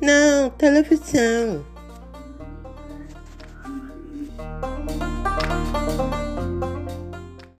Não, 0.00 0.48
televisão. 0.50 1.62